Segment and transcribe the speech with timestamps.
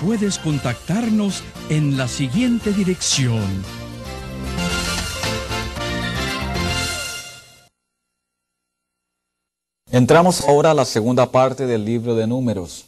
[0.00, 3.44] puedes contactarnos en la siguiente dirección.
[9.92, 12.86] Entramos ahora a la segunda parte del libro de números.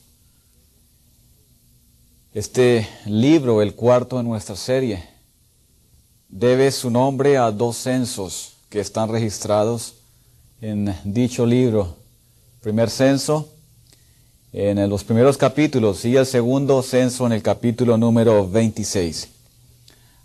[2.32, 5.06] Este libro, el cuarto de nuestra serie,
[6.28, 9.96] debe su nombre a dos censos que están registrados
[10.62, 11.96] en dicho libro.
[12.62, 13.52] Primer censo
[14.52, 19.28] en los primeros capítulos y el segundo censo en el capítulo número 26.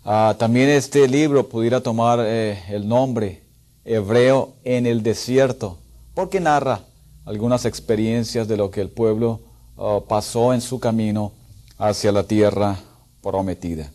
[0.04, 3.42] Ah, también este libro pudiera tomar eh, el nombre
[3.86, 5.78] hebreo en el desierto,
[6.12, 6.82] porque narra
[7.24, 9.40] algunas experiencias de lo que el pueblo
[9.78, 11.32] ah, pasó en su camino
[11.78, 12.78] hacia la tierra
[13.22, 13.90] prometida.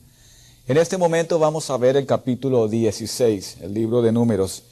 [0.68, 4.64] En este momento vamos a ver el capítulo 16, el libro de números,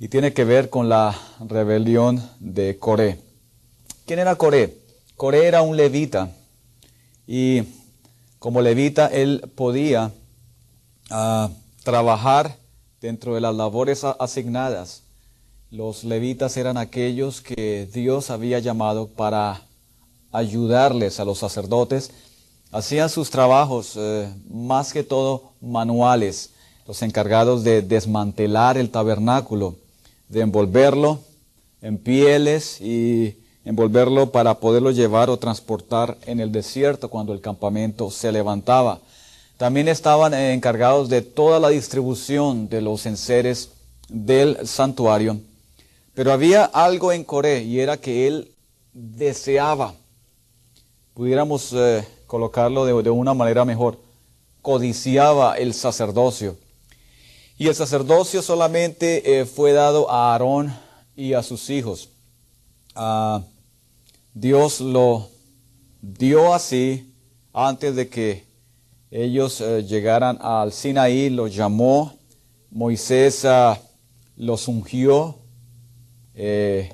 [0.00, 1.14] y tiene que ver con la
[1.46, 3.18] rebelión de Coré.
[4.06, 4.83] ¿Quién era Coré?
[5.16, 6.30] Coré era un levita
[7.26, 7.62] y
[8.40, 10.10] como levita él podía
[11.10, 11.50] ah,
[11.84, 12.56] trabajar
[13.00, 15.02] dentro de las labores asignadas.
[15.70, 19.62] Los levitas eran aquellos que Dios había llamado para
[20.32, 22.10] ayudarles a los sacerdotes.
[22.72, 26.50] Hacían sus trabajos eh, más que todo manuales,
[26.88, 29.76] los encargados de desmantelar el tabernáculo,
[30.28, 31.20] de envolverlo
[31.82, 38.10] en pieles y envolverlo para poderlo llevar o transportar en el desierto cuando el campamento
[38.10, 39.00] se levantaba.
[39.56, 43.70] También estaban encargados de toda la distribución de los enseres
[44.08, 45.38] del santuario.
[46.14, 48.52] Pero había algo en Coré y era que él
[48.92, 49.94] deseaba,
[51.14, 53.98] pudiéramos eh, colocarlo de, una manera mejor,
[54.62, 56.56] codiciaba el sacerdocio.
[57.56, 60.76] Y el sacerdocio solamente eh, fue dado a Aarón
[61.16, 62.08] y a sus hijos.
[64.36, 65.28] Dios lo
[66.02, 67.14] dio así
[67.52, 68.44] antes de que
[69.12, 72.14] ellos eh, llegaran al Sinaí, los llamó,
[72.72, 73.76] Moisés uh,
[74.36, 75.36] los ungió
[76.34, 76.92] eh,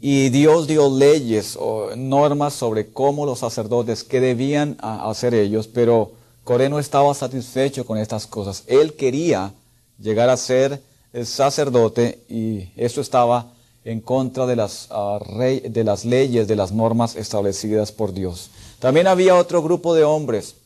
[0.00, 5.66] y Dios dio leyes o normas sobre cómo los sacerdotes, que debían ah, hacer ellos,
[5.66, 6.12] pero
[6.44, 8.62] Coré no estaba satisfecho con estas cosas.
[8.68, 9.52] Él quería
[9.98, 10.80] llegar a ser
[11.24, 13.55] sacerdote y eso estaba
[13.86, 18.50] en contra de las, ah, de las leyes, de las normas establecidas por Dios.
[18.80, 20.56] También había otro grupo de hombres.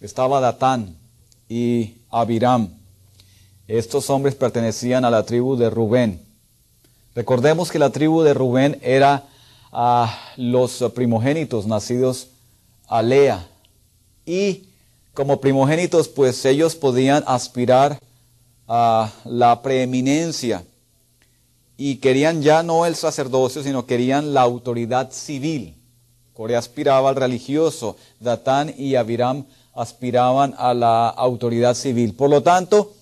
[0.00, 0.96] Estaba Datán
[1.48, 2.68] y Abiram.
[3.66, 6.22] Estos hombres pertenecían a la tribu de Rubén.
[7.16, 9.24] Recordemos que la tribu de Rubén era
[9.72, 12.28] a ah, los primogénitos nacidos
[12.86, 13.44] a Lea.
[14.24, 14.68] Y
[15.14, 17.98] como primogénitos, pues ellos podían aspirar
[18.68, 20.62] a la preeminencia
[21.80, 25.76] y querían ya no el sacerdocio, sino querían la autoridad civil.
[26.34, 32.14] Corea aspiraba al religioso, Datán y Abiram aspiraban a la autoridad civil.
[32.14, 32.94] Por lo tanto,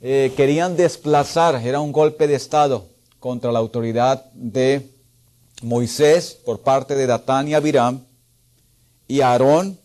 [0.00, 2.86] eh, querían desplazar, era un golpe de Estado
[3.18, 4.88] contra la autoridad de
[5.62, 8.04] Moisés por parte de Datán y Abiram
[9.08, 9.76] y Aarón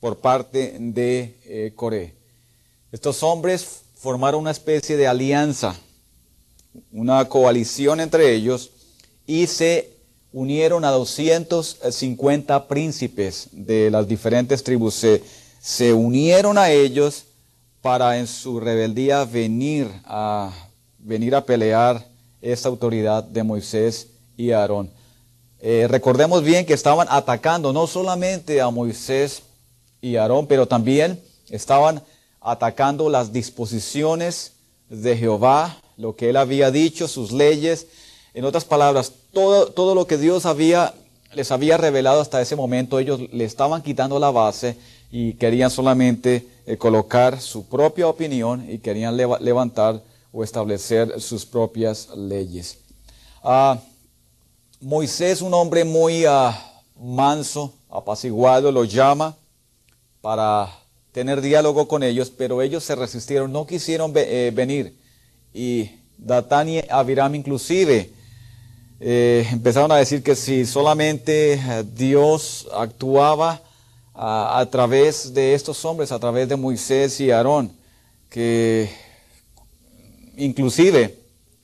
[0.00, 2.14] por parte de eh.
[2.90, 5.76] Estos hombres formaron una especie de alianza
[6.92, 8.70] una coalición entre ellos
[9.26, 10.00] y se
[10.32, 15.06] unieron a 250 príncipes de las diferentes tribus.
[15.60, 17.24] Se, unieron a ellos
[17.82, 20.52] para en su rebeldía venir a,
[20.98, 22.06] venir a pelear
[22.40, 24.90] esta autoridad de Moisés y Aarón.
[25.60, 29.42] Eh, recordemos bien que estaban atacando no solamente a Moisés
[30.00, 32.02] y Aarón, pero también estaban
[32.40, 34.52] atacando las disposiciones
[34.88, 37.86] de Jehová lo que él había dicho, sus leyes.
[38.32, 40.94] En otras palabras, todo, todo lo que Dios había,
[41.34, 44.76] les había revelado hasta ese momento, ellos le estaban quitando la base
[45.12, 50.02] y querían solamente eh, colocar su propia opinión y querían levantar
[50.32, 52.78] o establecer sus propias leyes.
[53.42, 53.78] Ah,
[54.80, 56.56] Moisés, un hombre muy ah,
[56.98, 59.36] manso, apaciguado, lo llama
[60.20, 60.70] para
[61.12, 64.99] tener diálogo con ellos, pero ellos se resistieron, no quisieron eh, venir.
[65.52, 68.10] Y Datán y Abiram inclusive
[69.00, 73.62] eh, empezaron a decir que si solamente eh, Dios actuaba
[74.14, 77.72] a, través de estos hombres, a través de Moisés y Aarón,
[78.28, 78.90] que
[80.36, 81.18] inclusive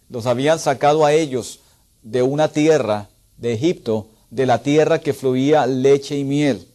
[0.09, 1.61] los habían sacado a ellos
[2.03, 6.67] de una tierra, de Egipto, de la tierra que fluía leche y miel.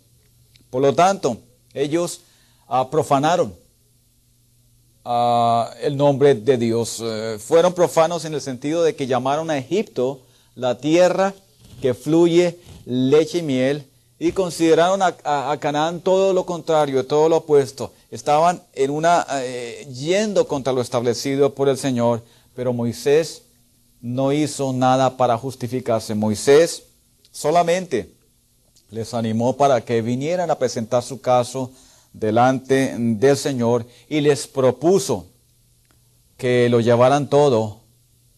[0.69, 1.39] Por lo tanto,
[1.73, 2.21] ellos
[2.67, 3.55] ah, profanaron
[5.03, 7.01] el nombre de Dios.
[7.03, 10.21] Eh, fueron profanos en el sentido de que llamaron a Egipto
[10.55, 11.33] la tierra
[11.81, 13.87] que fluye leche y miel,
[14.19, 17.91] y consideraron a, Canaán todo lo contrario, todo lo opuesto.
[18.11, 22.21] Estaban en una eh, yendo contra lo establecido por el Señor,
[22.55, 23.41] pero Moisés
[23.99, 26.13] no hizo nada para justificarse.
[26.13, 26.83] Moisés
[27.31, 28.11] solamente
[28.91, 31.71] les animó para que vinieran a presentar su caso
[32.13, 35.27] delante del Señor y les propuso
[36.37, 37.79] que lo llevaran todo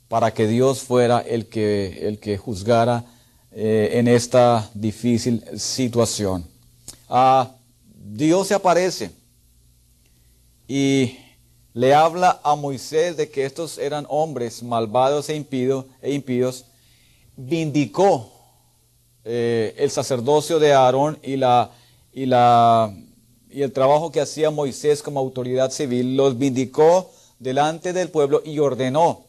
[0.07, 3.05] para que Dios fuera el que, el que juzgara
[3.51, 6.45] eh, en esta difícil situación.
[7.09, 7.51] Ah,
[7.85, 9.11] Dios se aparece
[10.67, 11.17] y
[11.73, 16.65] le habla a Moisés de que estos eran hombres malvados e, impíos, e impíos.
[17.35, 18.31] Vindicó
[19.23, 21.71] eh, el sacerdocio de Aarón y, la,
[23.53, 26.17] y el trabajo que hacía Moisés como autoridad civil.
[26.17, 29.25] Los vindicó delante del pueblo y ordenó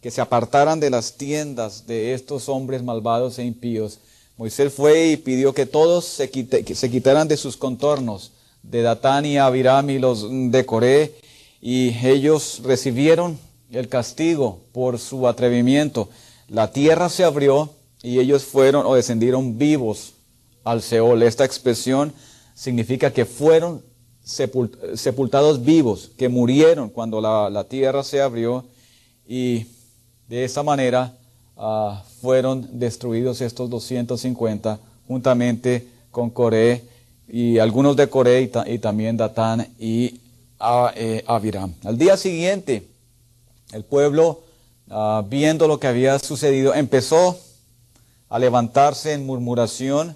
[0.00, 4.00] que se apartaran de las tiendas de estos hombres malvados e impíos.
[4.36, 6.30] Moisés fue y pidió que todos se,
[6.74, 8.32] se quitaran de sus contornos,
[8.62, 11.14] de Datán y Abiram y los de Coré,
[11.60, 13.38] y ellos recibieron
[13.70, 16.08] el castigo por su atrevimiento.
[16.48, 17.70] La tierra se abrió
[18.02, 20.14] y ellos fueron o descendieron vivos
[20.64, 21.22] al Seol.
[21.22, 22.12] Esta expresión
[22.60, 23.82] significa que fueron
[24.22, 28.66] sepultados vivos, que murieron cuando la, tierra se abrió
[29.26, 29.66] y
[30.28, 31.16] de esa manera
[31.56, 34.78] ah, fueron destruidos estos 250
[35.08, 36.84] juntamente con Coré
[37.26, 40.20] y algunos de Coré y, también Datán y
[40.58, 41.72] ah, eh, Abiram.
[41.82, 42.86] Al día siguiente,
[43.72, 44.42] el pueblo,
[44.90, 47.40] ah, viendo lo que había sucedido, empezó
[48.28, 50.14] a levantarse en murmuración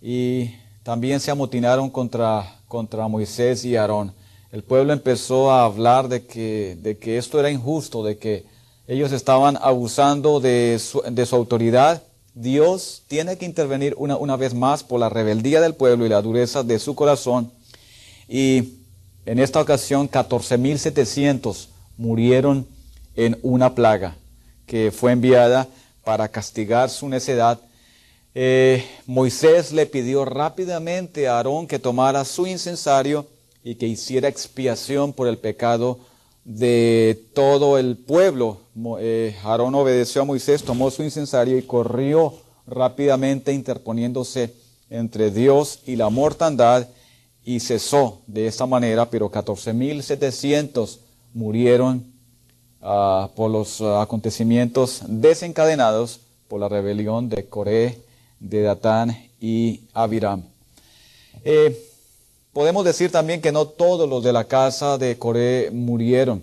[0.00, 0.52] y
[0.84, 4.12] también se amotinaron contra, contra Moisés y Aarón.
[4.52, 8.44] El pueblo empezó a hablar de que, de que esto era injusto, de que
[8.86, 11.02] ellos estaban abusando de su,
[11.34, 12.02] autoridad.
[12.34, 16.20] Dios tiene que intervenir una, una vez más por la rebeldía del pueblo y la
[16.20, 17.50] dureza de su corazón.
[18.28, 18.74] Y
[19.24, 22.66] en esta ocasión 14.700 murieron
[23.16, 24.16] en una plaga
[24.66, 25.66] que fue enviada
[26.04, 27.58] para castigar su necedad.
[28.36, 33.26] Eh, Moisés le pidió rápidamente a Aarón que tomara su incensario
[33.62, 35.98] y que hiciera expiación por el pecado
[36.44, 38.58] de todo el pueblo.
[38.98, 42.34] Eh, Aarón obedeció a Moisés, tomó su incensario y corrió
[42.66, 44.52] rápidamente interponiéndose
[44.90, 46.88] entre Dios y la mortandad
[47.44, 50.98] y cesó de esta manera, pero 14.700
[51.34, 52.04] murieron
[52.82, 57.98] ah, por los acontecimientos desencadenados por la rebelión de Coré,
[58.48, 60.42] de Datán y Abiram.
[61.44, 61.90] Eh,
[62.54, 66.40] Podemos decir también que no todos los de la casa de Coré murieron.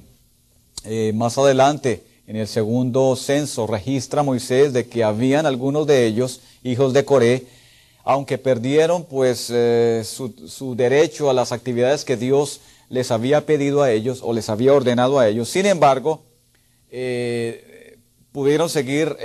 [0.84, 6.42] Eh, más adelante, en el segundo censo, registra Moisés de que habían algunos de ellos,
[6.64, 7.46] hijos de Coré,
[8.04, 13.90] aunque perdieron pues eh, su, derecho a las actividades que Dios les había pedido a
[13.94, 15.48] ellos o les había ordenado a ellos.
[15.48, 16.24] Sin embargo,
[18.34, 19.16] pudieron seguir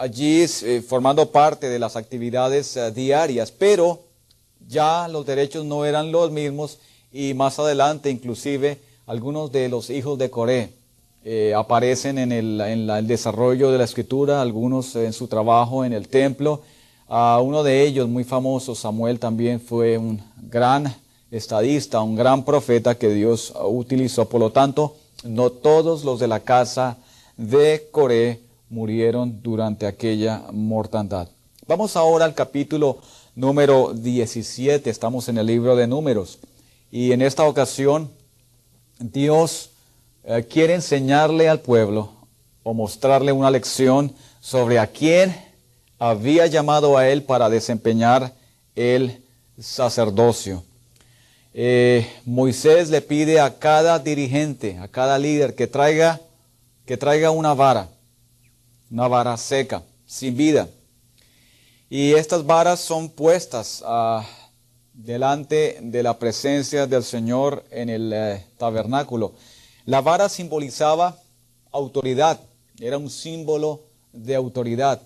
[0.00, 0.46] allí
[0.88, 4.00] formando parte de las actividades diarias, pero
[4.66, 6.78] ya los derechos no eran los mismos
[7.12, 10.70] y más adelante inclusive algunos de los hijos de Coré
[11.22, 16.62] eh, aparecen en, el, desarrollo de la escritura, algunos en su trabajo en el templo.
[17.08, 20.94] uno de ellos, muy famoso, Samuel, también fue un gran
[21.30, 24.28] estadista, un gran profeta que Dios utilizó.
[24.28, 26.96] Por lo tanto, no todos los de la casa
[27.36, 28.40] de Coré
[28.70, 31.28] murieron durante aquella mortandad.
[31.66, 32.98] Vamos ahora al capítulo
[33.34, 34.88] número 17.
[34.88, 36.38] Estamos en el libro de números.
[36.90, 38.10] Y en esta ocasión,
[38.98, 39.70] Dios
[40.24, 42.12] eh, quiere enseñarle al pueblo
[42.62, 45.34] o mostrarle una lección sobre a quién
[45.98, 48.32] había llamado a él para desempeñar
[48.76, 49.22] el
[49.58, 50.62] sacerdocio.
[51.52, 56.20] Eh, Moisés le pide a cada dirigente, a cada líder que traiga,
[56.86, 57.88] que traiga una vara,
[58.90, 60.68] una vara seca, sin vida
[61.92, 64.24] y estas varas son puestas ah,
[64.92, 69.32] delante de la presencia del Señor en el eh, tabernáculo.
[69.86, 71.18] La vara simbolizaba
[71.72, 72.38] autoridad,
[72.78, 73.80] era un símbolo
[74.12, 75.02] de autoridad.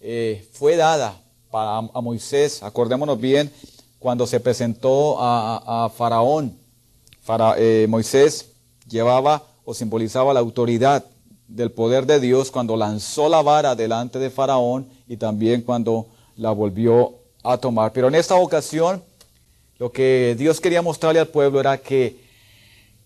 [0.00, 1.16] Eh, fue dada
[1.52, 3.52] para, a Moisés, acordémonos bien,
[4.00, 6.58] cuando se presentó a, Faraón.
[7.58, 8.50] Eh, Moisés
[8.88, 11.04] llevaba o simbolizaba la autoridad
[11.48, 16.50] del poder de Dios cuando lanzó la vara delante de Faraón y también cuando la
[16.50, 17.92] volvió a tomar.
[17.92, 19.02] Pero en esta ocasión,
[19.78, 22.16] lo que Dios quería mostrarle al pueblo era que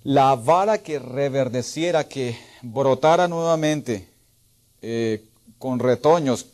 [0.05, 4.09] la vara que reverdeciera, que brotara nuevamente
[4.81, 5.25] eh,
[5.59, 6.47] con retoños,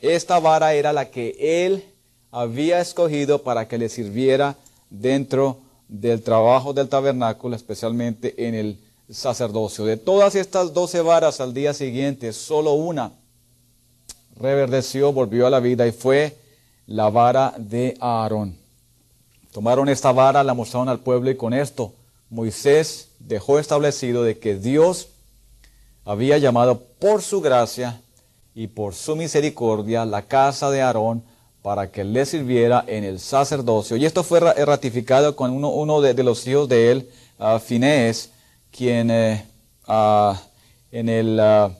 [0.00, 1.84] esta vara era la que Él
[2.30, 4.56] había escogido para que le sirviera
[4.88, 8.78] dentro del trabajo del tabernáculo, especialmente en el
[9.12, 9.84] sacerdocio.
[9.84, 13.12] De todas estas doce varas al día siguiente, solo una
[14.36, 16.36] reverdeció, volvió a la vida y fue
[16.86, 18.56] la vara de Aarón.
[19.52, 21.92] Tomaron esta vara, la mostraron al pueblo y con esto
[22.30, 25.08] Moisés dejó establecido de que Dios
[26.04, 28.00] había llamado por su gracia
[28.54, 31.22] y por su misericordia la casa de Aarón
[31.62, 33.96] para que le sirviera en el sacerdocio.
[33.96, 38.30] Y esto fue ratificado con uno, de, los hijos de él, uh, Finés,
[38.70, 39.44] quien eh,
[39.86, 40.40] ah,
[40.90, 41.70] en el, ah,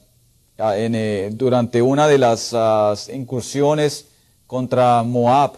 [0.59, 2.55] ah, eh, durante una de las
[3.13, 4.07] incursiones
[4.47, 5.53] contra Moab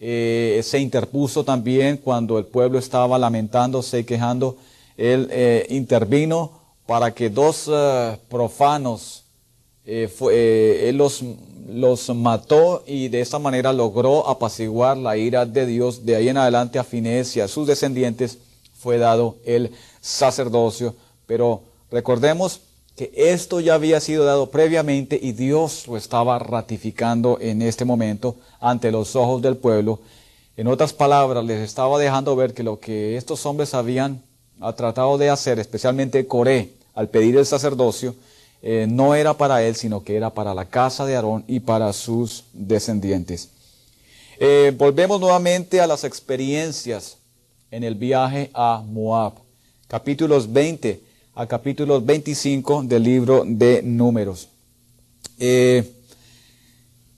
[0.00, 4.56] eh, se interpuso también cuando el pueblo estaba lamentándose y quejando.
[4.96, 5.30] Él
[5.68, 6.50] intervino
[6.86, 7.70] para que dos
[8.28, 9.24] profanos,
[10.16, 11.22] fue, los,
[11.68, 16.04] los mató y de esta manera logró apaciguar la ira de Dios.
[16.04, 18.38] De ahí en adelante a Finés y a sus descendientes
[18.74, 20.94] fue dado el sacerdocio,
[21.26, 22.60] pero recordemos
[22.98, 28.34] que esto ya había sido dado previamente y Dios lo estaba ratificando en este momento
[28.60, 30.00] ante los ojos del pueblo.
[30.56, 34.20] En otras palabras, les estaba dejando ver que lo que estos hombres habían
[34.76, 38.16] tratado de hacer, especialmente Coré, al pedir el sacerdocio,
[38.62, 41.92] eh, no era para él, sino que era para la casa de Aarón y para
[41.92, 43.50] sus descendientes.
[44.40, 47.18] Eh, volvemos nuevamente a las experiencias
[47.70, 49.34] en el viaje a Moab
[49.88, 51.00] capítulos 20
[51.34, 54.48] a capítulos 25 del libro de Números.
[55.38, 55.82] Eh,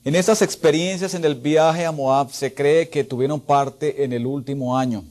[0.04, 4.24] en estas experiencias en el viaje a Moab se cree que tuvieron parte en el
[4.24, 5.04] último año.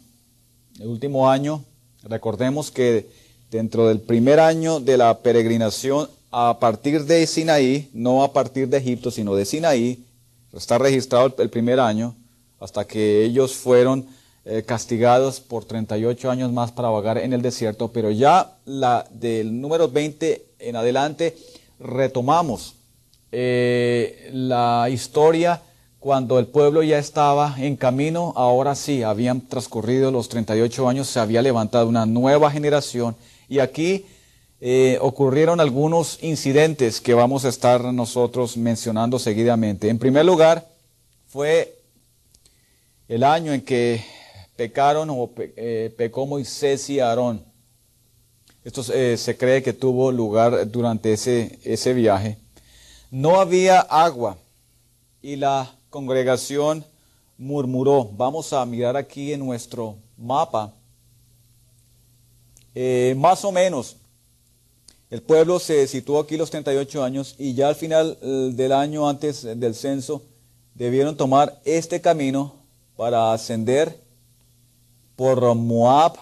[0.79, 1.63] El último año,
[2.03, 3.09] recordemos que
[3.51, 8.77] dentro del primer año de la peregrinación a partir de Sinaí, no a partir de
[8.77, 10.05] Egipto, sino de Sinaí,
[10.53, 12.15] está registrado el primer año,
[12.59, 14.07] hasta que ellos fueron
[14.51, 19.61] eh, castigados por 38 años más para vagar en el desierto, pero ya la del
[19.61, 21.37] número 20 en adelante
[21.79, 22.73] retomamos
[23.31, 25.61] eh, la historia
[25.99, 31.19] cuando el pueblo ya estaba en camino, ahora sí, habían transcurrido los 38 años, se
[31.19, 33.15] había levantado una nueva generación
[33.49, 34.07] y aquí
[34.61, 39.89] eh, ocurrieron algunos incidentes que vamos a estar nosotros mencionando seguidamente.
[39.89, 40.67] En primer lugar,
[41.27, 41.75] fue
[43.07, 44.03] el año en que
[44.59, 47.41] pecaron o eh, pecó Moisés y Aarón.
[48.65, 52.37] Esto eh, se cree que tuvo lugar durante ese, ese viaje.
[53.09, 54.37] No había agua
[55.21, 56.83] y la congregación
[57.37, 58.03] murmuró.
[58.03, 60.73] Vamos a mirar aquí en nuestro mapa.
[62.75, 63.95] Eh, más o menos,
[65.09, 69.43] el pueblo se situó aquí los 38 años y ya al final del año antes
[69.43, 70.21] del censo
[70.73, 72.55] debieron tomar este camino
[72.97, 74.08] para ascender
[75.19, 76.13] por Moab,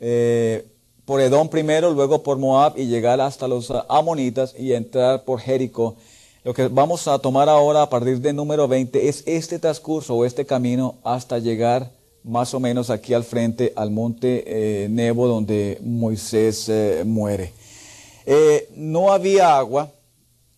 [0.00, 0.66] eh,
[1.04, 5.96] por Edom primero, luego por Moab y llegar hasta los amonitas y entrar por Jericó.
[6.42, 10.24] Lo que vamos a tomar ahora a partir del número 20 es este transcurso o
[10.24, 11.90] este camino hasta llegar
[12.24, 17.52] más o menos aquí al frente al monte eh, Nebo donde Moisés eh, muere.
[18.74, 19.92] no había agua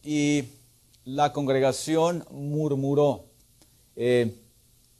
[0.04, 0.44] y
[1.04, 3.24] la congregación murmuró.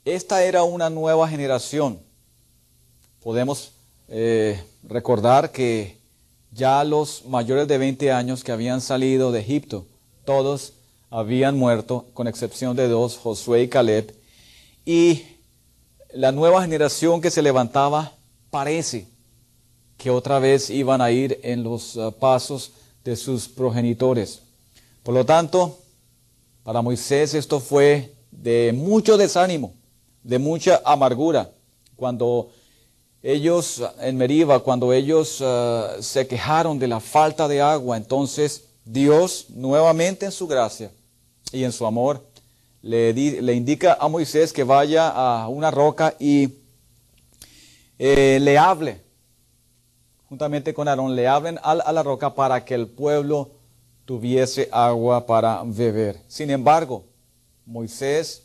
[0.04, 2.03] esta era una nueva generación
[3.24, 3.72] podemos
[4.08, 5.96] eh, recordar que
[6.52, 9.86] ya los mayores de 20 años que habían salido de Egipto,
[10.26, 10.74] todos
[11.08, 14.14] habían muerto, con excepción de dos, Josué y Caleb,
[14.84, 15.22] y
[16.12, 18.12] la nueva generación que se levantaba
[18.50, 19.08] parece
[19.96, 22.72] que otra vez iban a ir en los uh, pasos
[23.04, 24.42] de sus progenitores.
[25.02, 25.78] Por lo tanto,
[26.62, 29.72] para Moisés esto fue de mucho desánimo,
[30.22, 31.50] de mucha amargura,
[31.96, 32.50] cuando
[33.26, 39.46] ellos en Meriba, cuando ellos uh, se quejaron de la falta de agua, entonces Dios
[39.48, 40.90] nuevamente en su gracia
[41.50, 42.22] y en su amor
[42.82, 46.50] le, le indica a Moisés que vaya a una roca y
[47.98, 49.00] eh, le hable,
[50.28, 53.52] juntamente con Aarón, le hablen a, a la roca para que el pueblo
[54.04, 56.20] tuviese agua para beber.
[56.28, 57.06] Sin embargo,
[57.64, 58.42] Moisés,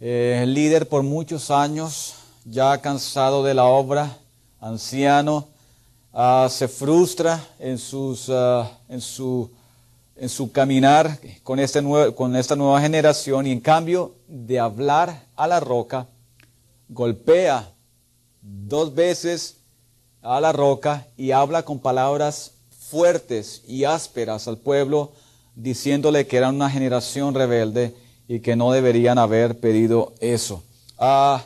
[0.00, 2.14] eh, líder por muchos años,
[2.48, 4.16] ya cansado de la obra,
[4.60, 5.48] anciano,
[6.12, 9.50] ah, se frustra en, sus, ah, en, su,
[10.14, 11.82] en su caminar con, este
[12.14, 16.06] con esta nueva generación y en cambio de hablar a la roca,
[16.88, 17.68] golpea
[18.40, 19.56] dos veces
[20.22, 25.10] a la roca y habla con palabras fuertes y ásperas al pueblo,
[25.56, 27.96] diciéndole que eran una generación rebelde
[28.28, 30.62] y que no deberían haber pedido eso.
[30.96, 31.44] Ah,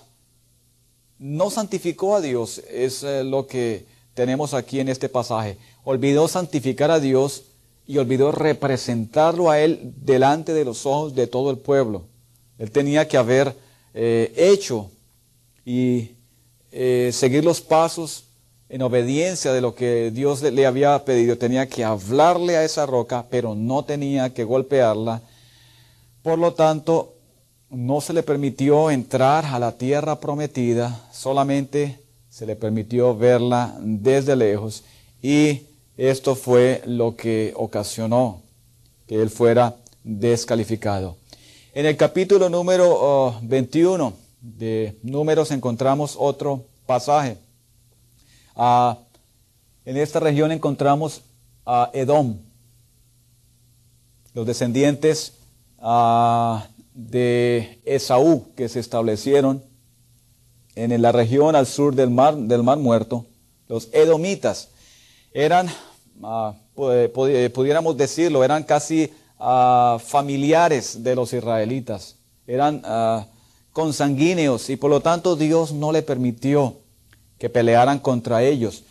[1.20, 3.84] no santificó a Dios, es eh, lo que
[4.14, 5.58] tenemos aquí en este pasaje.
[5.84, 7.44] Olvidó santificar a Dios
[7.86, 12.06] y olvidó representarlo a Él delante de los ojos de todo el pueblo.
[12.58, 13.54] Él tenía que haber
[13.92, 14.90] eh, hecho
[15.64, 16.12] y
[16.72, 18.24] eh, seguir los pasos
[18.70, 21.36] en obediencia de lo que Dios le, le había pedido.
[21.36, 25.20] Tenía que hablarle a esa roca, pero no tenía que golpearla.
[26.22, 27.14] Por lo tanto,
[27.70, 34.34] no se le permitió entrar a la tierra prometida, solamente se le permitió verla desde
[34.34, 34.82] lejos
[35.22, 35.62] y
[35.96, 38.42] esto fue lo que ocasionó
[39.06, 41.16] que él fuera descalificado.
[41.72, 47.36] En el capítulo número oh, 21 de Números encontramos otro pasaje.
[49.84, 51.22] En esta región encontramos
[51.64, 52.36] a Edom,
[54.34, 55.34] los descendientes
[55.78, 56.66] ah,
[57.08, 59.62] de Esaú que se establecieron
[60.74, 63.26] en la región al sur del mar, del mar Muerto,
[63.68, 64.68] los edomitas,
[65.32, 65.68] eran,
[66.76, 72.16] pu- pudiéramos decirlo, eran casi ah, familiares de los israelitas,
[72.46, 73.26] eran ah,
[73.72, 76.76] consanguíneos y por lo tanto Dios no le permitió
[77.38, 78.84] que pelearan contra ellos.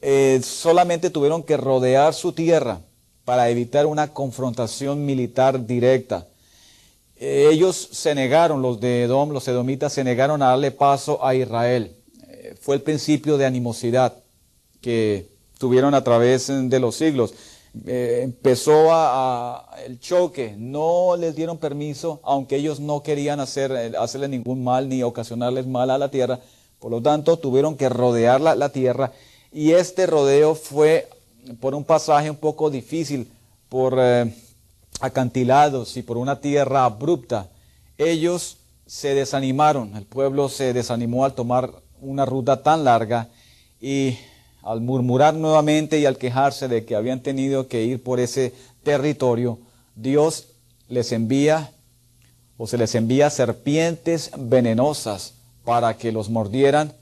[0.00, 2.80] Eh, solamente tuvieron que rodear su tierra
[3.24, 6.26] para evitar una confrontación militar directa.
[7.24, 11.94] Ellos se negaron, los de Edom, los edomitas, se negaron a darle paso a Israel.
[12.28, 14.14] Eh, fue el principio de animosidad
[14.80, 17.34] que tuvieron a través eh, de los siglos.
[17.86, 18.90] Eh, empezó
[19.86, 24.88] el choque, no les dieron permiso, aunque ellos no querían hacer, eh, hacerle ningún mal
[24.88, 26.40] ni ocasionarles mal a la tierra.
[26.80, 29.12] Por lo tanto, tuvieron que rodear la, tierra
[29.52, 31.08] y este rodeo fue
[31.60, 33.30] por un pasaje un poco difícil,
[33.68, 33.94] por
[35.02, 37.48] acantilados y por una tierra abrupta.
[37.98, 43.28] Ellos se desanimaron, el pueblo se desanimó al tomar una ruta tan larga
[43.80, 44.16] y
[44.62, 49.58] al murmurar nuevamente y al quejarse de que habían tenido que ir por ese territorio,
[49.96, 50.46] Dios
[50.88, 51.72] les envía
[52.56, 55.34] o se les envía serpientes venenosas
[55.64, 56.92] para que los mordieran.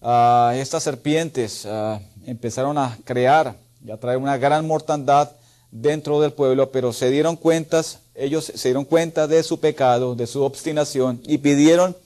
[0.00, 5.32] Ah, estas serpientes ah, empezaron a crear y a traer una gran mortandad
[5.80, 10.26] dentro del pueblo, pero se dieron cuentas, ellos se dieron cuenta de su pecado, de
[10.26, 11.96] su obstinación y pidieron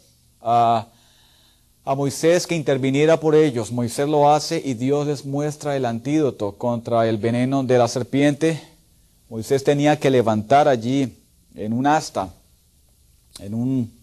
[0.40, 0.88] a,
[1.84, 3.70] a Moisés que interviniera por ellos.
[3.70, 8.60] Moisés lo hace y Dios les muestra el antídoto contra el veneno de la serpiente.
[9.28, 11.16] Moisés tenía que levantar allí
[11.54, 12.28] en un asta,
[13.38, 14.00] en un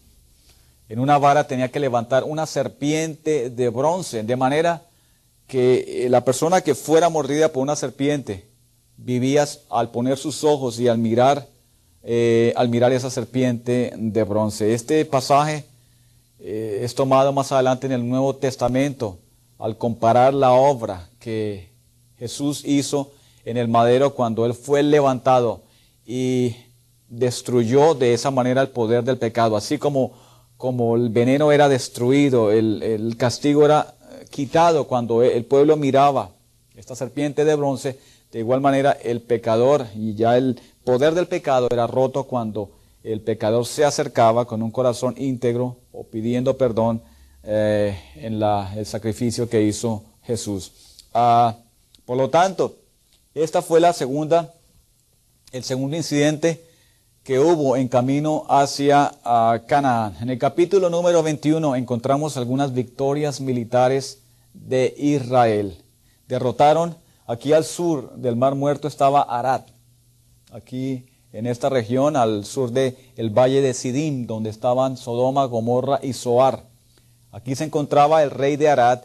[0.89, 4.84] en una vara tenía que levantar una serpiente de bronce, de manera
[5.45, 8.46] que eh, la persona que fuera mordida por una serpiente
[8.97, 11.47] vivía al poner sus ojos y al mirar,
[12.03, 14.73] eh, al mirar esa serpiente de bronce.
[14.73, 15.65] Este pasaje
[16.39, 19.17] eh, es tomado más adelante en el Nuevo Testamento
[19.60, 21.69] al comparar la obra que
[22.19, 23.12] Jesús hizo
[23.45, 25.62] en el madero cuando él fue levantado
[26.05, 26.55] y
[27.07, 30.12] destruyó de esa manera el poder del pecado, así como,
[30.57, 33.95] como el veneno era destruido, el, el castigo era
[34.29, 36.31] quitado cuando el pueblo miraba
[36.75, 37.99] esta serpiente de bronce,
[38.31, 42.71] de igual manera el pecador y ya el poder del pecado era roto cuando
[43.03, 47.01] el pecador se acercaba con un corazón íntegro o pidiendo perdón
[47.43, 50.71] eh, en la, el sacrificio que hizo Jesús.
[51.13, 51.55] Ah,
[52.05, 52.75] por lo tanto,
[53.33, 54.53] esta fue la segunda,
[55.51, 56.63] el segundo incidente
[57.23, 60.15] que hubo en camino hacia ah, Canaán.
[60.21, 64.19] En el capítulo número 21 encontramos algunas victorias militares
[64.53, 65.77] de Israel.
[66.27, 66.95] Derrotaron,
[67.27, 69.63] aquí al sur del Mar Muerto estaba Arad,
[70.51, 75.99] aquí en esta región al sur del el valle de Sidim, donde estaban Sodoma, Gomorra
[76.01, 76.65] y Zoar.
[77.31, 79.01] Aquí se encontraba el rey de Arad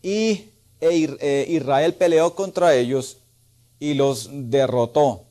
[0.00, 0.48] y
[0.80, 3.18] e eh, Israel peleó contra ellos
[3.80, 5.24] y los derrotó.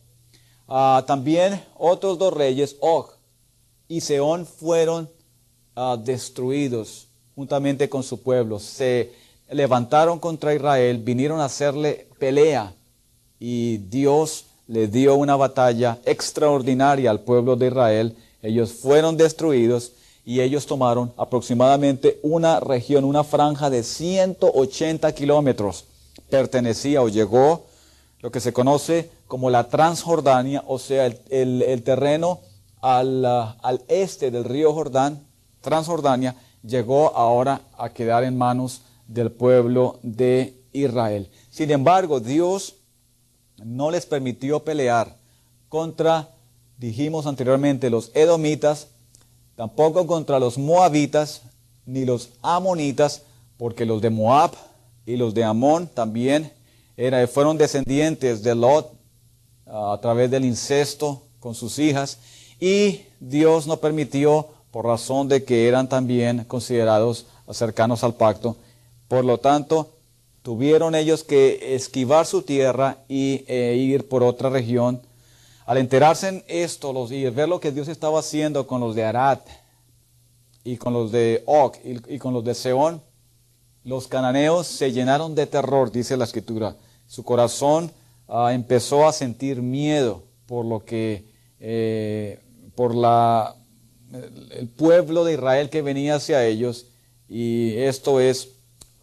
[0.68, 3.12] Ah, también otros dos reyes, Og
[3.88, 5.10] y Seón fueron
[5.76, 8.60] ah, destruidos juntamente con su pueblo.
[8.60, 9.12] Se
[9.54, 12.74] levantaron contra Israel, vinieron a hacerle pelea
[13.40, 18.16] y Dios le dio una batalla extraordinaria al pueblo de Israel.
[18.42, 19.94] Ellos fueron destruidos
[20.26, 25.86] y ellos tomaron aproximadamente una región, una franja de 180 kilómetros.
[26.30, 27.66] Pertenecía o llegó
[28.22, 32.40] lo que se conoce como la Transjordania, o sea, el, terreno
[32.82, 35.26] al, al, este del río Jordán,
[35.60, 41.30] Transjordania, llegó ahora a quedar en manos del pueblo de Israel.
[41.50, 42.76] Sin embargo, Dios
[43.64, 45.18] no les permitió pelear
[45.70, 46.30] contra,
[46.78, 48.88] dijimos anteriormente, los edomitas,
[49.56, 51.42] tampoco contra los moabitas,
[51.86, 53.24] ni los amonitas,
[53.58, 54.52] porque los de Moab
[55.06, 56.52] y los de Amón también
[57.32, 58.94] fueron descendientes de Lot
[59.66, 62.20] a través del incesto con sus hijas,
[62.60, 68.56] y Dios no permitió por razón de que eran también considerados cercanos al pacto.
[69.14, 69.92] Por lo tanto,
[70.42, 75.04] tuvieron ellos que esquivar su tierra y e ir por otra región.
[75.68, 79.04] Al enterarse en esto los, y ver lo que Dios estaba haciendo con los de
[79.04, 79.38] Arad
[80.64, 83.04] y con los de Og y, con los de Seón,
[83.84, 86.76] los cananeos se llenaron de terror, dice la escritura.
[87.06, 87.92] Su corazón
[88.28, 91.24] ah, empezó a sentir miedo por lo que,
[91.60, 92.40] eh,
[92.74, 93.58] por la
[94.12, 96.88] el pueblo de Israel que venía hacia ellos
[97.30, 98.54] y esto es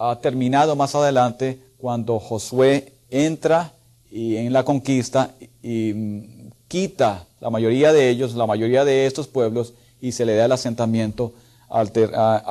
[0.00, 3.74] ha terminado más adelante cuando Josué entra
[4.10, 9.28] y en la conquista y, mm, quita la mayoría de ellos, la mayoría de estos
[9.28, 11.34] pueblos y se le da el asentamiento
[11.68, 11.84] a,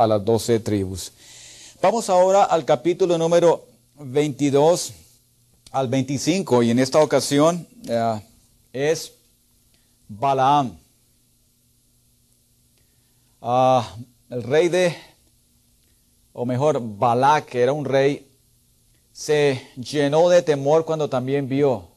[0.08, 1.12] las doce tribus.
[1.82, 4.94] Vamos ahora al capítulo número 22
[5.72, 8.22] al 25 y en esta ocasión eh,
[8.74, 9.12] es
[10.08, 10.78] Balaam.
[13.42, 13.96] Ah,
[14.30, 14.96] el rey de,
[16.34, 18.28] o mejor, Balak, que era un rey,
[19.12, 21.88] se llenó de temor cuando también vio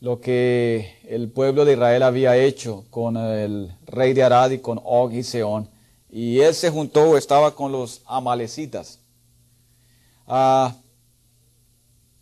[0.00, 4.80] lo que el pueblo de Israel había hecho con el rey de Arad y con
[4.82, 5.68] Og y Seón.
[6.10, 8.98] Y él se juntó, estaba con los amalecitas.
[10.26, 10.74] Ah,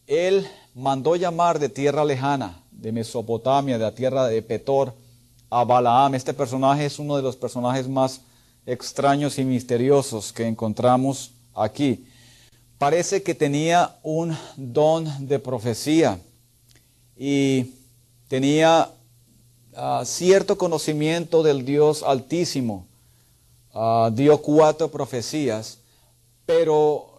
[0.06, 4.94] él mandó llamar de tierra lejana, de Mesopotamia, de la tierra de Petor,
[5.50, 6.14] a Balaam.
[6.14, 8.20] Este personaje es uno de los personajes más
[8.66, 12.06] extraños y misteriosos que encontramos aquí.
[12.78, 16.20] Parece que tenía un don de profecía
[17.16, 17.74] y
[18.28, 18.90] tenía
[19.74, 22.86] ah, cierto conocimiento del Dios altísimo.
[23.74, 25.78] Ah, dio cuatro profecías,
[26.46, 27.18] pero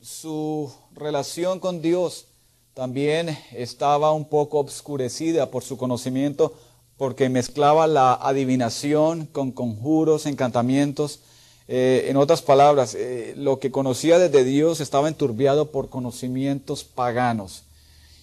[0.00, 2.26] su relación con Dios
[2.74, 6.52] también estaba un poco obscurecida por su conocimiento
[6.96, 11.20] porque mezclaba la adivinación con conjuros, encantamientos.
[11.68, 17.64] Eh, en otras palabras, eh, lo que conocía desde Dios estaba enturbiado por conocimientos paganos.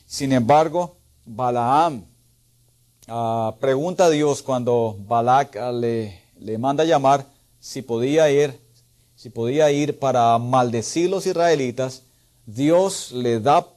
[0.06, 2.06] Sin embargo, Balaam
[3.08, 7.26] ah, pregunta a Dios cuando Balak ah, le, le manda llamar
[7.60, 8.60] si podía ir,
[9.16, 12.04] si podía ir para maldecir los israelitas.
[12.46, 13.68] Dios le da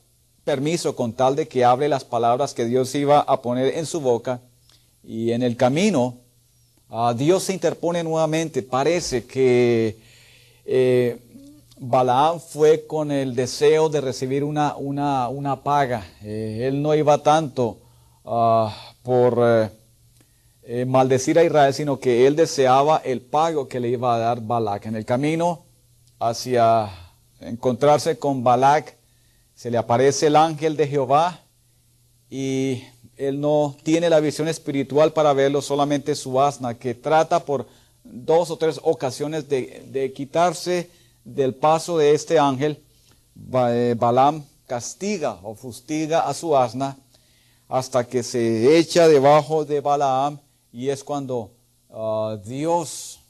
[0.45, 4.01] permiso con tal de que hable las palabras que Dios iba a poner en su
[4.01, 4.41] boca.
[5.03, 6.19] Y en el camino,
[6.91, 8.63] ah, Dios se interpone nuevamente.
[8.63, 9.99] Parece que
[10.65, 11.19] eh,
[11.79, 16.07] Balaam fue con el deseo de recibir una, una, paga.
[16.23, 17.79] Eh, él no iba tanto
[18.25, 19.71] ah, por
[20.69, 24.41] eh, maldecir a Israel, sino que él deseaba el pago que le iba a dar
[24.41, 24.87] Balak.
[24.87, 25.65] En el camino
[26.19, 26.91] hacia
[27.41, 28.97] encontrarse con Balak,
[29.55, 31.41] se le aparece el ángel de Jehová
[32.29, 32.83] y
[33.17, 37.67] él no tiene la visión espiritual para verlo, solamente su asna, que trata por
[38.05, 40.91] dos o tres ocasiones de, quitarse
[41.25, 42.83] del paso de este ángel.
[43.53, 46.97] Eh, Balaam castiga o fustiga a su asna
[47.69, 50.39] hasta que se echa debajo de Balaam
[50.73, 51.51] y es cuando
[51.91, 53.21] ah, Dios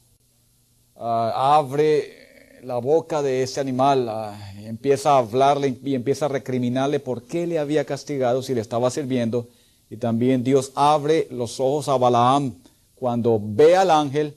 [0.97, 7.01] ah, abre la boca de ese animal, ah, empieza a hablarle y empieza a recriminarle
[7.01, 9.49] por qué le había castigado si le estaba sirviendo
[9.91, 12.55] y también Dios abre los ojos a Balaam
[12.95, 14.37] cuando ve al ángel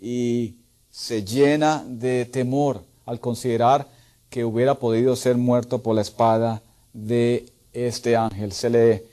[0.00, 0.56] y
[0.90, 3.86] se llena de temor al considerar
[4.28, 8.52] que hubiera podido ser muerto por la espada de este ángel.
[8.52, 9.04] Se le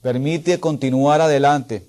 [0.00, 1.86] permite continuar adelante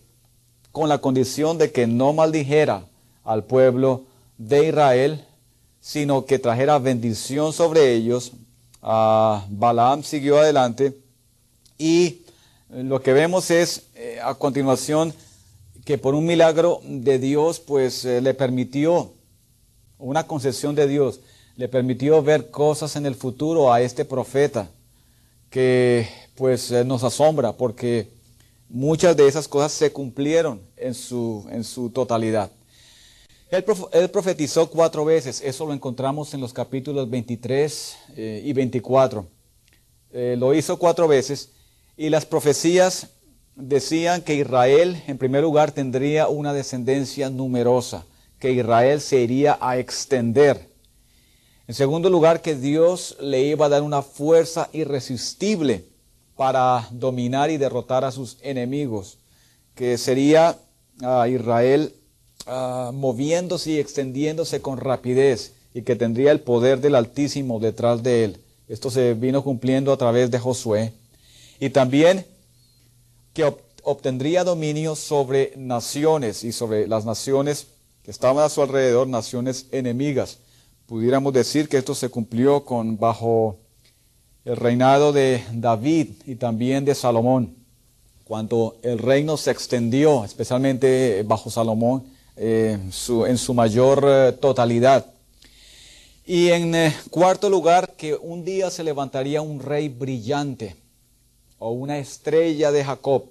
[0.72, 2.86] con la condición de que no maldijera
[3.24, 4.04] al pueblo
[4.38, 5.26] de Israel,
[5.80, 8.34] sino que trajera bendición sobre ellos.
[8.82, 10.98] Ah, Balaam siguió adelante
[11.78, 12.25] y
[12.84, 15.14] lo que vemos es eh, a continuación
[15.86, 19.14] que por un milagro de Dios, pues le permitió,
[19.98, 21.22] una concesión de Dios,
[21.56, 24.70] le permitió ver cosas en el futuro a este profeta
[25.50, 28.10] que pues nos asombra porque
[28.68, 32.52] muchas de esas cosas se cumplieron en su, en su totalidad.
[33.50, 39.26] Él, profetizó cuatro veces, eso lo encontramos en los capítulos 23 eh, y 24.
[40.12, 41.52] Eh, lo hizo cuatro veces
[41.97, 43.08] y las profecías
[43.55, 48.05] decían que Israel en primer lugar tendría una descendencia numerosa,
[48.39, 50.69] que Israel se iría a extender.
[51.67, 55.86] En segundo lugar, que Dios le iba a dar una fuerza irresistible
[56.36, 59.17] para dominar y derrotar a sus enemigos,
[59.73, 60.58] que sería
[61.01, 61.93] a Israel
[62.45, 68.25] ah, moviéndose y extendiéndose con rapidez y que tendría el poder del Altísimo detrás de
[68.25, 68.38] él.
[68.67, 70.93] Esto se vino cumpliendo a través de Josué.
[71.60, 72.26] Y también
[73.34, 77.68] que obtendría dominio sobre naciones y sobre las naciones
[78.04, 80.39] que estaban a su alrededor, naciones enemigas.
[80.86, 83.58] Pudiéramos decir que esto se cumplió con bajo
[84.44, 87.56] el reinado de David y también de Salomón,
[88.24, 92.04] cuando el reino se extendió, especialmente bajo Salomón,
[92.36, 92.78] eh,
[93.28, 95.06] en su mayor eh, totalidad.
[96.26, 100.76] Y en eh, cuarto lugar, que un día se levantaría un rey brillante
[101.60, 103.26] o una estrella de Jacob.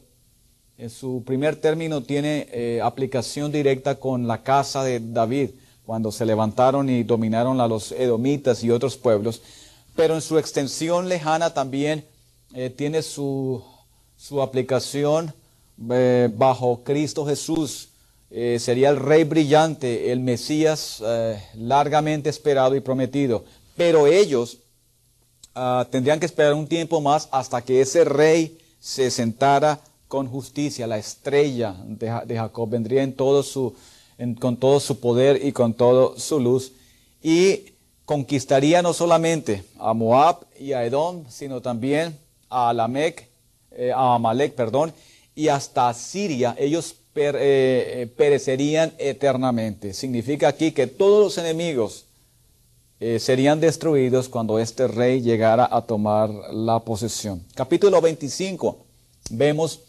[0.79, 5.51] En su primer término tiene aplicación directa con la casa de David,
[5.87, 9.41] cuando se levantaron y dominaron a los edomitas y otros pueblos
[9.95, 12.05] pero en su extensión lejana también
[12.55, 13.63] eh, tiene su,
[14.43, 15.33] aplicación
[15.91, 17.89] eh, bajo Cristo Jesús.
[18.31, 21.03] Eh, sería el rey brillante, el Mesías
[21.55, 23.45] largamente esperado y prometido.
[23.77, 24.59] Pero ellos
[25.55, 30.87] ah, tendrían que esperar un tiempo más hasta que ese rey se sentara con justicia,
[30.87, 33.75] la estrella de, Jacob vendría en todo su,
[34.39, 36.73] con todo su poder y con toda su luz.
[37.23, 37.73] Y
[38.05, 42.17] conquistaría no solamente a Moab y a Edom, sino también
[42.49, 43.29] a Amalek,
[43.73, 44.93] eh, a Amalek, perdón,
[45.35, 46.55] y hasta Siria.
[46.59, 49.95] Ellos eh, eh, perecerían eternamente.
[49.95, 52.05] Significa aquí que todos los enemigos
[53.19, 57.45] serían destruidos cuando este rey llegara a tomar la posesión.
[57.55, 58.79] Capítulo 25,
[59.31, 59.81] vemos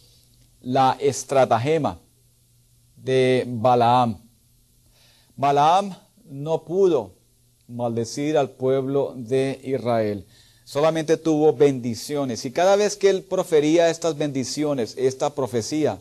[0.62, 2.00] la estratagema
[2.98, 4.18] de Balaam.
[5.36, 7.14] Balaam no pudo
[7.68, 10.26] maldecir al pueblo de Israel.
[10.64, 12.46] Solamente tuvo bendiciones.
[12.46, 16.00] Y cada vez que él profería estas bendiciones, esta profecía,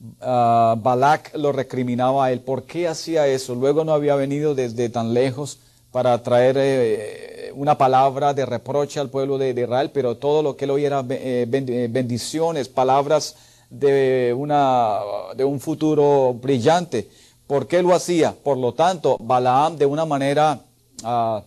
[0.00, 2.40] uh, Balak lo recriminaba a él.
[2.40, 3.54] ¿Por qué hacía eso?
[3.54, 5.58] Luego no había venido desde tan lejos
[5.90, 10.64] para traer eh, una palabra de reproche al pueblo de, Israel, pero todo lo que
[10.64, 13.36] él oía era eh, eh, bendiciones, palabras
[13.70, 15.00] de, una,
[15.36, 17.08] de un futuro brillante.
[17.46, 18.34] ¿Por qué lo hacía?
[18.34, 20.60] Por lo tanto, Balaam de una manera
[21.02, 21.42] Ah,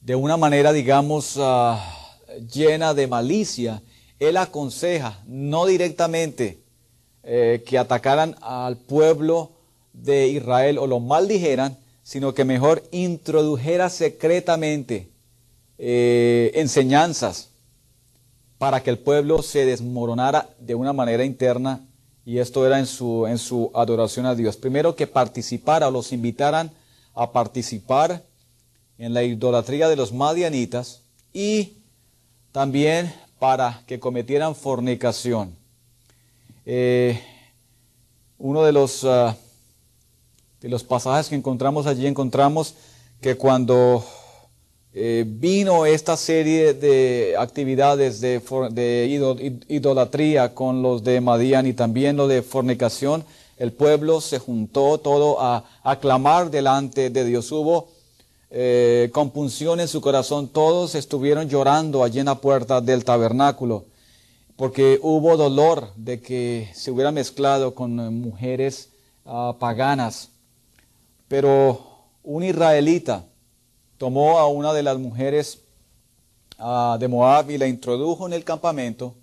[0.00, 1.80] de una manera, digamos, ah,
[2.52, 3.82] llena de malicia,
[4.18, 6.62] él aconseja, no directamente,
[7.22, 9.50] que atacaran al pueblo
[9.92, 15.08] de Israel o lo maldijeran, sino que mejor introdujera secretamente
[15.76, 17.48] eh, enseñanzas
[18.58, 21.80] para que el pueblo se desmoronara de una manera interna
[22.24, 24.56] y esto era en su, en su adoración a Dios.
[24.56, 26.70] Primero que participara los invitaran
[27.12, 28.22] a participar
[28.98, 31.72] en la idolatría de los madianitas y
[32.52, 35.56] también para que cometieran fornicación.
[36.66, 37.20] Eh,
[38.38, 39.36] uno de los, ah,
[40.66, 42.74] de los pasajes que encontramos allí encontramos
[43.20, 44.04] que cuando
[44.92, 52.26] eh, vino esta serie de actividades de, idolatría con los de Madian y también lo
[52.26, 53.24] de fornicación,
[53.58, 57.52] el pueblo se juntó todo a aclamar delante de Dios.
[57.52, 57.86] Hubo
[58.50, 60.48] eh, compunción en su corazón.
[60.48, 63.84] Todos estuvieron llorando allí en la puerta del tabernáculo
[64.56, 68.88] porque hubo dolor de que se hubiera mezclado con mujeres
[69.26, 70.30] ah, paganas.
[71.28, 71.80] Pero
[72.22, 73.24] un israelita
[73.98, 75.60] tomó a una de las mujeres
[76.58, 79.14] ah, de Moab y la introdujo en el campamento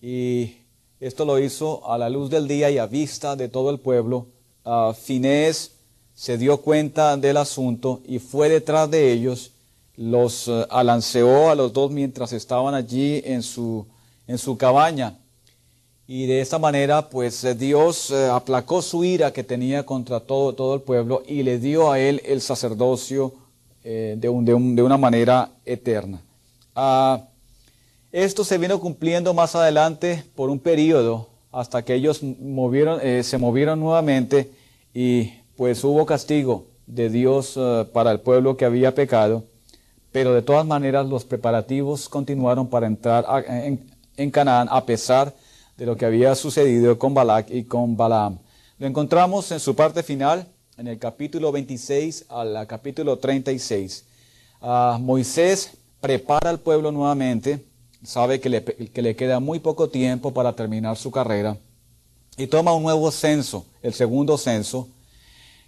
[0.00, 0.56] y
[1.00, 4.26] esto lo hizo a la luz del día y a vista de todo el pueblo.
[4.64, 5.72] Uh, Finés
[6.14, 9.52] se dio cuenta del asunto y fue detrás de ellos,
[9.96, 13.86] los uh, alanceó a los dos mientras estaban allí en su,
[14.26, 15.16] en su cabaña.
[16.10, 20.54] Y de esta manera, pues eh, Dios uh, aplacó su ira que tenía contra todo,
[20.54, 23.34] todo el pueblo y le dio a él el sacerdocio
[23.84, 26.22] eh, de, un, de, un, de, una manera eterna.
[26.74, 27.22] Uh,
[28.10, 33.36] esto se vino cumpliendo más adelante por un periodo hasta que ellos movieron, eh, se
[33.36, 34.50] movieron nuevamente
[34.94, 39.44] y pues hubo castigo de Dios eh, para el pueblo que había pecado,
[40.10, 45.47] pero de todas maneras los preparativos continuaron para entrar en, en Canaán a pesar de
[45.86, 48.38] lo que había sucedido con Balac y con Balaam.
[48.78, 54.04] Lo encontramos en su parte final, en el capítulo 26 al capítulo 36.
[54.60, 57.64] Ah, Moisés prepara al pueblo nuevamente,
[58.04, 61.56] sabe que le, que le queda muy poco tiempo para terminar su carrera,
[62.36, 64.88] y toma un nuevo censo, el segundo censo.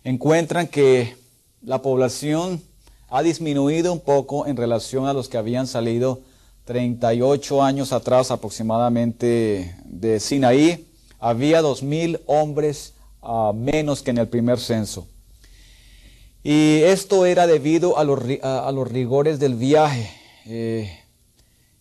[0.04, 1.16] Encuentran que
[1.62, 2.62] la población
[3.08, 6.20] ha disminuido un poco en relación a los que habían salido
[6.70, 10.86] 38 años atrás aproximadamente de Sinaí.
[11.18, 12.94] Había 2.000 hombres
[13.56, 15.08] menos que en el primer censo.
[16.44, 20.10] Y esto era debido a los, rigores del viaje.
[20.46, 20.96] Eh,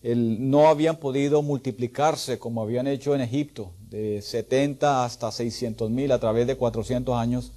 [0.01, 6.17] no habían podido multiplicarse como habían hecho en Egipto, de 70 hasta 600 mil a
[6.17, 7.51] través de 400 años,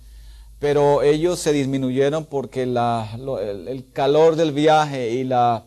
[0.58, 5.64] pero ellos se disminuyeron porque el, calor del viaje y la,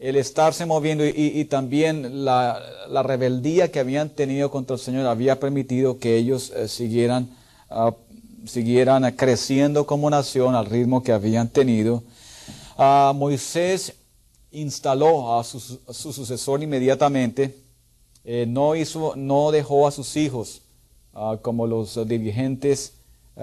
[0.00, 2.58] el estarse moviendo y, también la,
[3.04, 7.28] rebeldía que habían tenido contra el Señor había permitido que ellos eh, siguieran
[7.72, 7.94] Ah,
[8.46, 12.02] siguieran creciendo como nación al ritmo que habían tenido.
[12.76, 13.94] Ah, Moisés
[14.50, 17.54] instaló a su, sucesor inmediatamente,
[18.24, 20.62] eh, no, hizo, no dejó a sus hijos
[21.14, 22.94] ah, como los dirigentes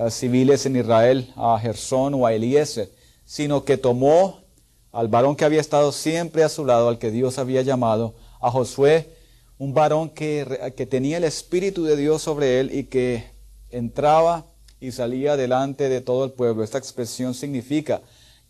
[0.09, 2.91] civiles en Israel, a Gersón o a Eliezer,
[3.25, 4.41] sino que tomó
[4.91, 8.51] al varón que había estado siempre a su lado, al que Dios había llamado, a
[8.51, 9.09] Josué,
[9.57, 13.25] un varón que, que tenía el Espíritu de Dios sobre él y que
[13.69, 14.45] entraba
[14.79, 16.63] y salía delante de todo el pueblo.
[16.63, 18.01] Esta expresión significa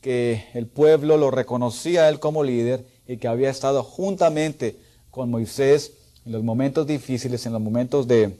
[0.01, 4.77] que el pueblo lo reconocía a él como líder y que había estado juntamente
[5.11, 5.93] con Moisés
[6.25, 8.37] en los momentos difíciles, en los momentos de,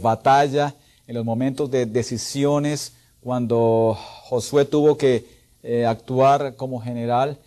[0.00, 0.74] batalla,
[1.06, 5.33] en los momentos de decisiones, cuando Josué tuvo que
[5.66, 7.38] eh, actuar como general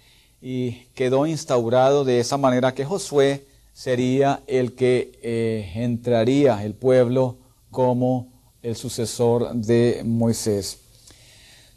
[0.41, 7.37] y quedó instaurado de esa manera que Josué sería el que eh, entraría el pueblo
[7.69, 10.79] como el sucesor de Moisés.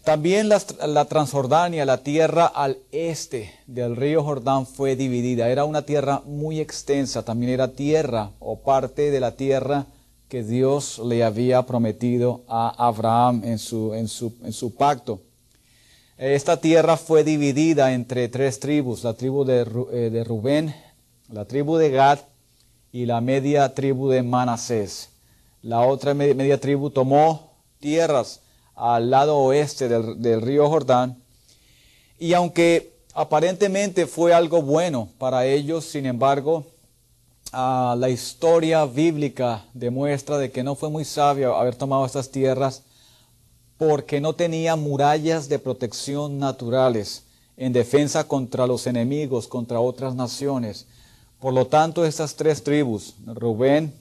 [0.02, 5.50] También la, Transjordania, la tierra al este del río Jordán, fue dividida.
[5.50, 9.84] Era una tierra muy extensa, también era tierra o parte de la tierra
[10.28, 15.20] que Dios le había prometido a Abraham en su, en su, en su pacto.
[16.20, 20.76] Esta tierra fue dividida entre tres tribus, la tribu de, eh, de Rubén,
[21.30, 22.18] la tribu de Gad
[22.92, 25.08] y la media tribu de Manasés.
[25.62, 28.40] La otra media tribu tomó tierras
[28.74, 31.16] al lado oeste del, río Jordán.
[32.18, 36.66] Y aunque aparentemente fue algo bueno para ellos, sin embargo,
[37.50, 42.82] ah, la historia bíblica demuestra de que no fue muy sabio haber tomado estas tierras
[43.80, 47.22] porque no tenía murallas de protección naturales
[47.56, 50.86] en defensa contra los enemigos, contra otras naciones.
[51.38, 53.94] Por lo tanto, estas tres tribus, Rubén,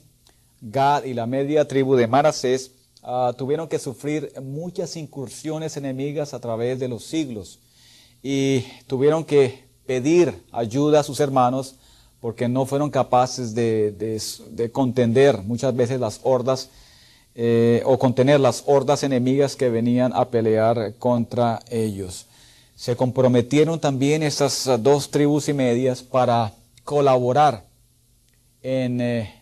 [0.60, 6.40] Gad y la media tribu de Marasés ah, tuvieron que sufrir muchas incursiones enemigas a
[6.40, 7.58] través de los siglos
[8.22, 11.76] y tuvieron que pedir ayuda a sus hermanos
[12.20, 16.68] porque no fueron capaces de, contender muchas veces las hordas
[17.34, 22.26] eh, o contener las hordas enemigas que venían a pelear contra ellos.
[22.76, 26.52] Se comprometieron también estas dos tribus y medias para
[26.84, 27.64] colaborar
[28.62, 29.40] en eh,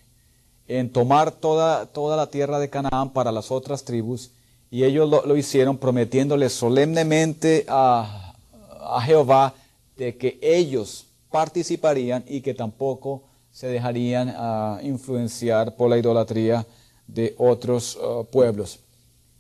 [0.69, 4.31] en tomar toda, toda la tierra de Canaán para las otras tribus,
[4.71, 8.35] y ellos lo, hicieron prometiéndole solemnemente a,
[8.79, 9.55] a, Jehová
[9.97, 16.67] de que ellos participarían y que tampoco se dejarían ah, influenciar por la idolatría
[17.09, 18.79] de otros ah, pueblos.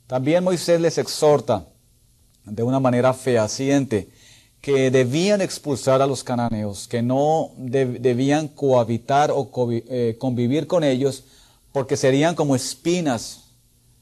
[0.08, 1.66] También Moisés les exhorta
[2.44, 4.08] de una manera fehaciente
[4.60, 11.24] que debían expulsar a los cananeos, que no debían cohabitar o eh, convivir con ellos,
[11.72, 13.44] porque serían como espinas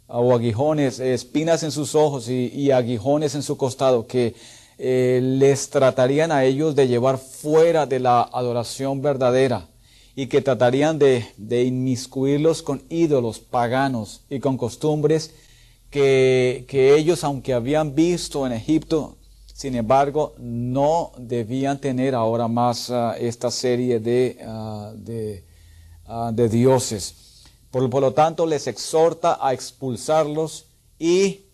[0.06, 4.34] o aguijones, espinas en sus ojos y, aguijones en su costado, que
[4.78, 9.66] eh, les tratarían a ellos de llevar fuera de la adoración verdadera
[10.16, 15.34] y que tratarían de, de inmiscuirlos con ídolos paganos y con costumbres
[15.90, 19.18] que, que ellos, aunque habían visto en Egipto,
[19.56, 24.92] sin embargo, no debían tener ahora más ah, esta serie de, ah,
[26.06, 27.42] ah, de, dioses.
[27.70, 30.66] Por, por, lo tanto, les exhorta a expulsarlos
[30.98, 31.46] y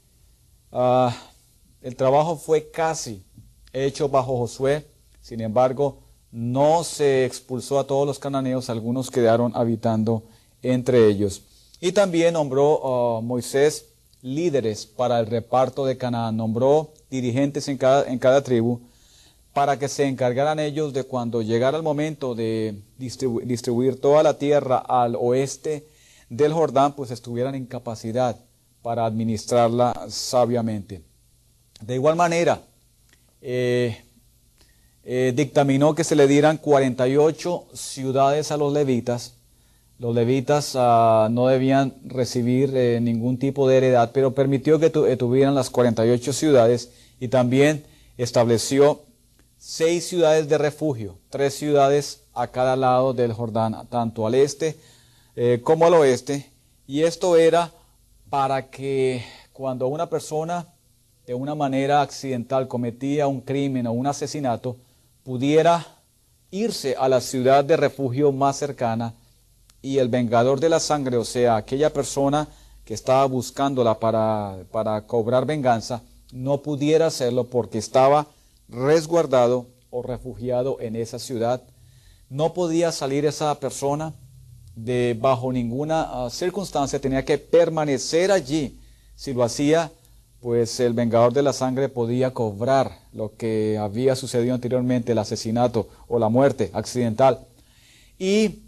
[0.72, 3.24] el trabajo fue casi
[3.72, 4.86] hecho bajo Josué.
[5.20, 6.01] Sin embargo,
[6.33, 10.24] no se expulsó a todos los cananeos, algunos quedaron habitando
[10.62, 11.43] entre ellos.
[11.80, 13.87] Y también nombró uh, Moisés
[14.22, 18.80] líderes para el reparto de Canaán, nombró dirigentes en cada, en cada tribu
[19.53, 24.78] para que se encargaran ellos de cuando llegara el momento de distribuir toda la tierra
[24.78, 25.87] al oeste
[26.30, 28.37] del Jordán, pues estuvieran en capacidad
[28.80, 31.03] para administrarla sabiamente.
[31.83, 32.62] De igual manera,
[33.43, 34.03] eh,
[35.05, 39.34] eh, dictaminó que se le dieran 48 ciudades a los levitas.
[39.98, 45.55] Los levitas ah, no debían recibir eh, ningún tipo de heredad, pero permitió que tuvieran
[45.55, 46.90] las 48 ciudades
[47.20, 47.84] y también
[48.16, 49.00] estableció
[49.59, 54.76] seis ciudades de refugio, tres ciudades a cada lado del Jordán, tanto al este
[55.62, 56.50] como al oeste.
[56.86, 57.70] Y esto era
[58.28, 60.66] para que cuando una persona
[61.26, 64.76] de una manera accidental cometía un crimen o un asesinato,
[65.25, 65.87] pudiera
[66.51, 69.14] irse a la ciudad de refugio más cercana
[69.81, 72.49] y el vengador de la sangre, o sea, aquella persona
[72.85, 76.03] que estaba buscándola para, para cobrar venganza,
[76.33, 78.27] no pudiera hacerlo porque estaba
[78.68, 81.62] resguardado o refugiado en esa ciudad.
[82.29, 84.14] No podía salir esa persona
[84.75, 88.81] de bajo ninguna ah, circunstancia, tenía que permanecer allí.
[89.14, 89.93] Si lo hacía,
[90.43, 95.88] pues el vengador de la sangre podía cobrar lo que había sucedido anteriormente, el asesinato
[96.09, 97.47] o la muerte accidental.
[98.18, 98.59] Y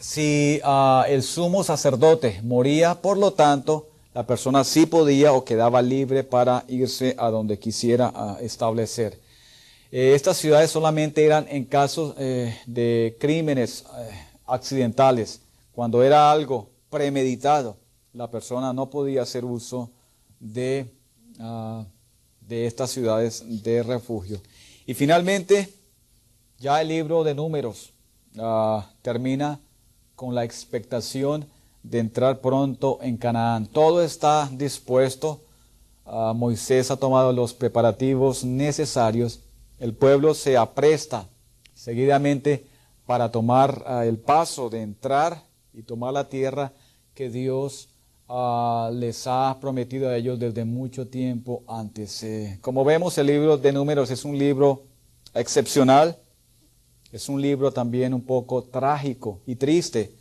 [0.00, 5.80] si ah, el sumo sacerdote moría, por lo tanto, la persona sí podía o quedaba
[5.82, 9.20] libre para irse a donde quisiera ah, establecer.
[9.92, 14.10] Eh, estas ciudades solamente eran en casos eh, de crímenes eh,
[14.46, 15.42] accidentales,
[15.72, 17.76] cuando era algo premeditado,
[18.12, 19.90] la persona no podía hacer uso
[20.40, 20.92] de,
[21.40, 21.84] ah,
[22.40, 24.40] de estas ciudades de refugio.
[24.86, 25.72] Y finalmente,
[26.58, 27.92] ya el libro de números
[28.38, 29.60] ah, termina
[30.14, 31.46] con la expectación
[31.82, 33.66] de entrar pronto en Canaán.
[33.66, 35.40] Todo está dispuesto.
[36.04, 39.40] Ah, Moisés ha tomado los preparativos necesarios.
[39.78, 41.28] El pueblo se apresta
[41.74, 42.66] seguidamente
[43.06, 46.72] para tomar el paso de entrar y tomar la tierra
[47.14, 47.87] que Dios
[48.30, 52.22] Ah, les ha prometido a ellos desde mucho tiempo antes.
[52.22, 54.82] Eh, como vemos, el libro de números es un libro
[55.32, 56.14] excepcional,
[57.10, 60.12] es un libro también un poco trágico y triste,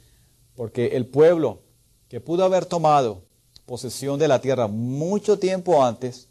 [0.56, 1.60] porque el pueblo
[2.08, 3.24] que pudo haber tomado
[3.66, 6.30] posesión de la tierra mucho tiempo antes,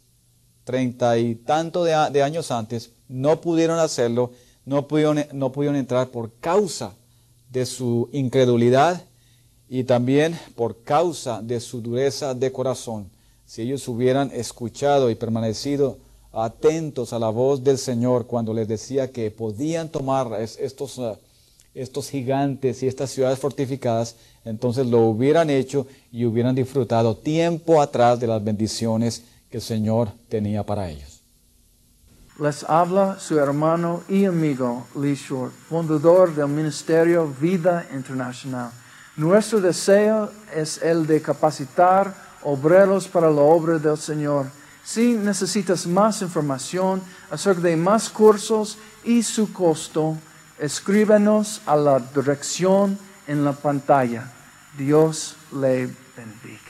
[0.63, 4.31] treinta y tanto de, años antes, no pudieron hacerlo,
[4.65, 6.95] no pudieron, no pudieron entrar por causa
[7.51, 9.03] de su incredulidad
[9.69, 13.09] y también por causa de su dureza de corazón.
[13.45, 15.97] Si ellos hubieran escuchado y permanecido
[16.33, 21.15] atentos a la voz del Señor cuando les decía que podían tomar estos, uh,
[21.73, 24.15] estos gigantes y estas ciudades fortificadas,
[24.45, 30.09] entonces lo hubieran hecho y hubieran disfrutado tiempo atrás de las bendiciones que el Señor
[30.29, 31.21] tenía para ellos.
[32.39, 38.69] Les habla su hermano y amigo Lee Short, fundador del Ministerio Vida Internacional.
[39.17, 42.13] Nuestro deseo es el de capacitar
[42.43, 44.45] obreros para la obra del Señor.
[44.83, 47.01] Si necesitas más información
[47.31, 50.15] acerca de más cursos y su costo,
[50.59, 52.95] escríbenos a la dirección
[53.25, 54.31] en la pantalla.
[54.77, 56.66] Dios le bendiga.